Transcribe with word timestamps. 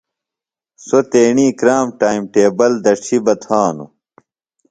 سوۡ 0.85 1.05
تیݨی 1.11 1.47
کرام 1.59 1.87
ٹائم 1.99 2.21
ٹیبل 2.33 2.71
دڇھیۡ 2.83 3.21
بہ 3.25 3.33
تھانوۡ۔ 3.43 3.91